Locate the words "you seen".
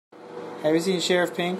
0.73-0.99